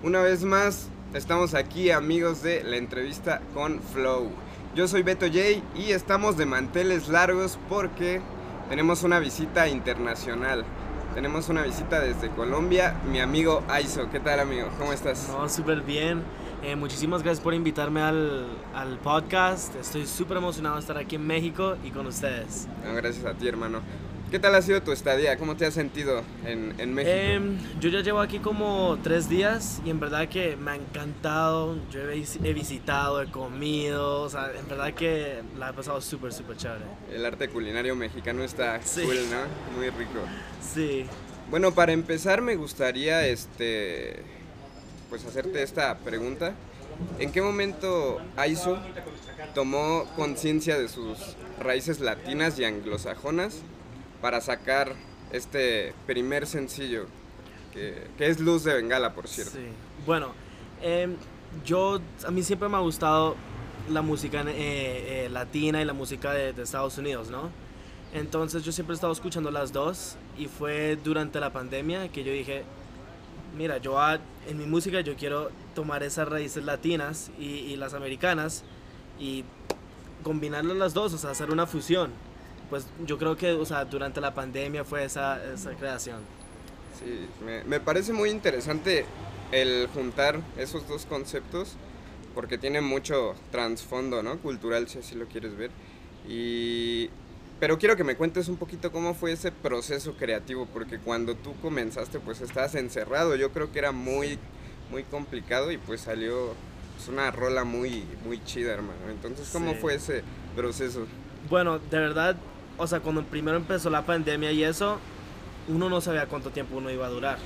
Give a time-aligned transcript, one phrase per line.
[0.00, 4.30] Una vez más, estamos aquí amigos de la entrevista con Flow.
[4.76, 8.20] Yo soy Beto J y estamos de manteles largos porque
[8.68, 10.64] tenemos una visita internacional.
[11.14, 14.08] Tenemos una visita desde Colombia, mi amigo Aizo.
[14.08, 14.68] ¿Qué tal amigo?
[14.78, 15.30] ¿Cómo estás?
[15.30, 16.22] No, súper bien.
[16.62, 18.46] Eh, muchísimas gracias por invitarme al,
[18.76, 19.74] al podcast.
[19.74, 22.68] Estoy súper emocionado de estar aquí en México y con ustedes.
[22.86, 23.80] No, gracias a ti hermano.
[24.30, 25.38] ¿Qué tal ha sido tu estadía?
[25.38, 27.16] ¿Cómo te has sentido en, en México?
[27.16, 31.76] Em, yo ya llevo aquí como tres días y en verdad que me ha encantado.
[31.90, 36.02] Yo he, vis- he visitado, he comido, o sea, en verdad que la he pasado
[36.02, 36.84] súper, súper chévere.
[37.10, 39.00] El arte culinario mexicano está Sí.
[39.02, 39.78] cool, ¿no?
[39.78, 40.20] Muy rico.
[40.60, 41.06] Sí.
[41.50, 44.22] Bueno, para empezar me gustaría este
[45.08, 46.52] pues hacerte esta pregunta.
[47.18, 48.78] ¿En qué momento Aizo
[49.54, 51.16] tomó conciencia de sus
[51.58, 53.60] raíces latinas y anglosajonas
[54.20, 54.94] para sacar
[55.32, 57.06] este primer sencillo
[57.72, 59.52] que, es Luz de Bengala, por cierto?
[59.52, 59.66] Sí.
[60.04, 60.32] Bueno,
[60.82, 61.16] em,
[61.64, 63.36] yo, a mí siempre me ha gustado
[63.88, 67.50] la música eh, eh, latina y la música de, de Estados Unidos, ¿no?
[68.12, 72.32] Entonces yo siempre he estado escuchando las dos y fue durante la pandemia que yo
[72.32, 72.64] dije,
[73.56, 73.98] mira, yo
[74.48, 78.64] en mi música yo quiero tomar esas raíces latinas y, y las americanas
[79.18, 79.44] y
[80.22, 82.10] combinarlas las dos, o sea, hacer una fusión.
[82.70, 86.18] Pues yo creo que, o sea, durante la pandemia fue esa, esa creación.
[86.98, 89.04] Sí, me, me parece muy interesante
[89.52, 91.76] el juntar esos dos conceptos
[92.34, 94.38] porque tiene mucho trasfondo, ¿no?
[94.38, 95.70] Cultural, si así lo quieres ver.
[96.28, 97.10] Y...
[97.60, 101.54] Pero quiero que me cuentes un poquito cómo fue ese proceso creativo, porque cuando tú
[101.60, 103.34] comenzaste, pues estabas encerrado.
[103.34, 104.38] Yo creo que era muy,
[104.92, 106.54] muy complicado y pues salió
[106.96, 109.00] pues, una rola muy, muy chida, hermano.
[109.10, 109.78] Entonces, ¿cómo Sí.
[109.80, 110.22] fue ese
[110.54, 111.06] proceso?
[111.50, 112.36] Bueno, de verdad,
[112.78, 114.98] o sea, cuando primero empezó la pandemia y eso,
[115.68, 117.38] uno no sabía cuánto tiempo uno iba a durar.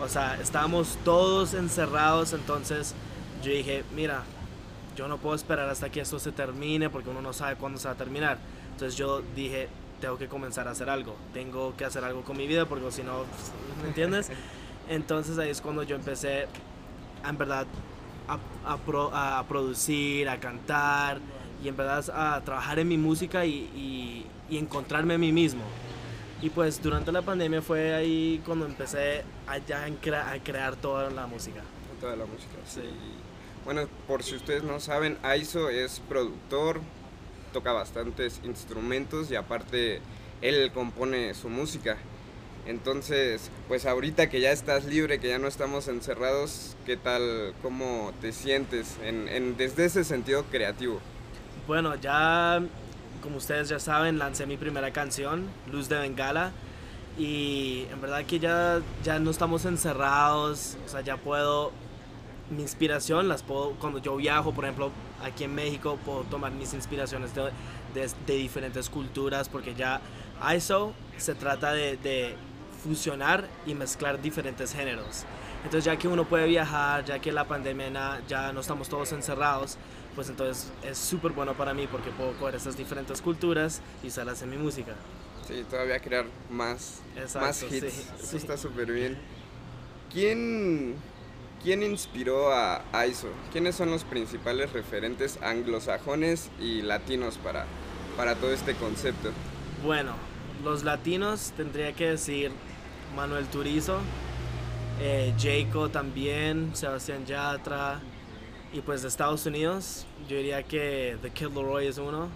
[0.00, 2.94] O sea, estábamos todos encerrados, entonces
[3.42, 4.22] yo dije, mira,
[4.96, 7.88] yo no puedo esperar hasta que esto se termine porque uno no sabe cuándo se
[7.88, 8.38] va a terminar.
[8.72, 9.68] Entonces yo dije,
[10.00, 13.02] tengo que comenzar a hacer algo, tengo que hacer algo con mi vida porque si
[13.02, 13.24] no,
[13.82, 14.30] ¿me entiendes?
[14.88, 16.46] Entonces ahí es cuando yo empecé,
[17.24, 17.66] a, en verdad,
[18.28, 21.18] a, a pro- a producir, a cantar
[21.62, 25.62] y en verdad a trabajar en mi música y, y- y encontrarme a mí mismo.
[26.42, 30.76] Y pues durante la pandemia fue ahí cuando empecé a, ya en crea- a crear
[30.76, 31.62] toda la música.
[32.00, 32.52] toda la música.
[32.68, 32.82] Sí.
[33.64, 36.80] Bueno, por si ustedes no saben, Aizo es productor,
[37.52, 40.00] toca bastantes instrumentos y aparte
[40.42, 41.96] él compone su música.
[42.66, 48.12] Entonces, pues ahorita que ya estás libre, que ya no estamos encerrados, ¿qué tal, cómo
[48.20, 51.00] te sientes en, en- desde ese sentido creativo?
[51.66, 52.62] Bueno, ya
[53.22, 56.52] como ustedes ya saben, lancé mi primera canción, Luz de Bengala.
[57.18, 61.72] Y en verdad que ya, ya no estamos encerrados, o sea, ya puedo,
[62.50, 64.90] mi inspiración las puedo, cuando yo viajo, por ejemplo,
[65.24, 67.50] aquí en México, puedo tomar mis inspiraciones de,
[67.94, 70.02] de- diferentes culturas, porque ya
[70.54, 72.36] ISO se trata de
[72.86, 75.24] fusionar y mezclar diferentes géneros.
[75.64, 79.76] Entonces ya que uno puede viajar, ya que la pandemia ya no estamos todos encerrados,
[80.14, 84.40] pues entonces es súper bueno para mí porque puedo coger esas diferentes culturas y usarlas
[84.42, 84.94] en mi música.
[85.46, 87.92] Sí, todavía crear más, Exacto, más hits.
[87.92, 88.36] sí, Eso sí.
[88.36, 89.18] está súper bien.
[90.12, 90.94] ¿Quién,
[91.62, 93.28] ¿Quién inspiró a Aizo?
[93.52, 97.66] ¿Quiénes son los principales referentes anglosajones y latinos para,
[98.16, 99.30] para todo este concepto?
[99.84, 100.12] Bueno,
[100.64, 102.50] los latinos tendría que decir
[103.16, 103.98] Manuel Turizo,
[105.00, 107.98] eh, Jayco también, Sebastián Yatra,
[108.72, 112.28] y pues de Estados Unidos, yo diría que The Kid Leroy es uno.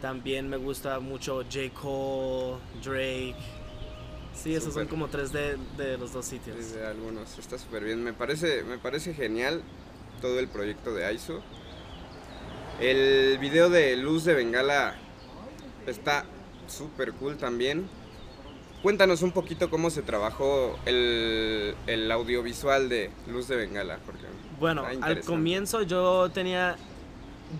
[0.00, 1.72] También me gusta mucho J.
[1.80, 3.36] Cole, Drake.
[4.34, 6.56] Sí, esos son como tres de, de los dos sitios.
[6.56, 8.02] Desde algunos, está súper bien.
[8.02, 9.62] Me parece, me parece genial
[10.20, 11.40] todo el proyecto de Aizo.
[12.80, 14.96] El video de Luz de Bengala
[15.86, 16.24] está
[16.66, 17.88] súper cool también.
[18.82, 23.98] Cuéntanos un poquito cómo se trabajó el, el audiovisual de Luz de Bengala.
[24.04, 24.22] Porque
[24.58, 26.76] Bueno, al comienzo yo tenía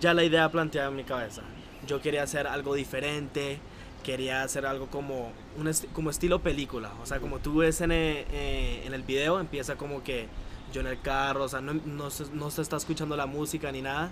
[0.01, 1.41] ya la idea planteada en mi cabeza.
[1.87, 3.59] Yo quería hacer algo diferente,
[4.03, 6.91] quería hacer algo como un esti- como estilo película.
[7.01, 10.27] O sea, como tú ves en el, eh, en el video, empieza como que
[10.73, 13.71] yo en el carro, o sea, no, no, se, no se está escuchando la música
[13.71, 14.11] ni nada.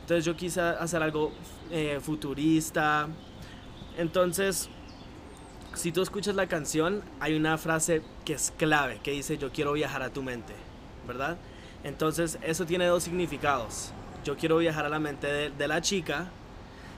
[0.00, 1.32] Entonces yo quise hacer algo
[1.70, 3.08] eh, futurista.
[3.98, 4.68] Entonces,
[5.76, 9.72] si tú escuchas la canción, hay una frase que es clave, que dice yo quiero
[9.74, 10.54] viajar a tu mente,
[11.06, 11.36] ¿verdad?
[11.84, 13.92] Entonces, eso tiene dos significados.
[14.24, 16.28] Yo quiero viajar a la mente de, la chica,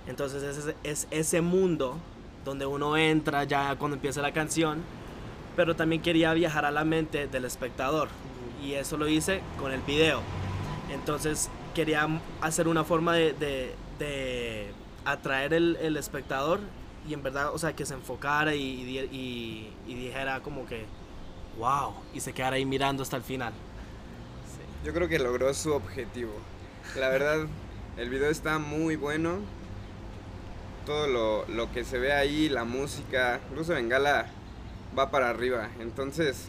[0.07, 1.99] entonces es, es ese mundo
[2.45, 4.83] donde uno entra ya cuando empieza la canción,
[5.57, 8.09] pero también quería viajar a la mente del espectador.
[8.65, 10.23] Y eso lo hice con el video.
[10.91, 12.09] Entonces quería
[12.41, 13.75] hacer una forma de
[15.05, 16.61] atraer el, el, espectador
[17.09, 20.85] y en verdad, o sea, que se enfocara y, dijera como que,
[21.59, 23.53] wow, y se quedara ahí mirando hasta el final.
[24.85, 26.35] Yo creo que logró su objetivo.
[26.97, 27.47] La verdad,
[27.97, 29.39] el video está muy bueno.
[30.85, 34.27] Todo lo, lo que se ve ahí, la música, incluso Bengala
[34.97, 35.69] va para arriba.
[35.81, 36.49] Entonces,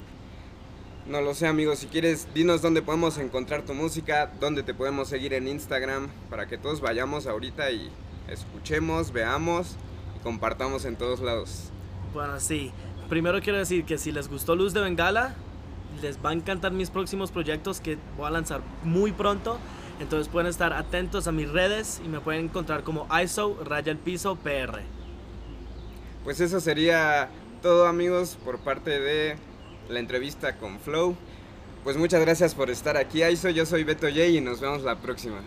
[1.08, 5.10] no lo sé amigos, si quieres dinos dónde podemos encontrar tu música, dónde te podemos
[5.10, 7.90] seguir en Instagram, para que todos vayamos ahorita y
[8.30, 9.76] escuchemos, veamos
[10.20, 11.70] y compartamos en todos lados.
[12.14, 12.72] Bueno, sí.
[13.08, 15.36] Primero quiero decir que si les gustó Luz de Bengala,
[16.02, 19.58] les va a encantar mis próximos proyectos que voy a lanzar muy pronto.
[20.00, 23.98] Entonces pueden estar atentos a mis redes y me pueden encontrar como ISO Raya el
[23.98, 24.80] Piso PR.
[26.24, 27.30] Pues eso sería
[27.62, 29.38] todo amigos por parte de
[29.90, 31.16] la entrevista con Flow.
[31.84, 33.50] Pues muchas gracias por estar aquí, Aiso.
[33.50, 35.42] Yo soy Beto J y nos vemos la próxima.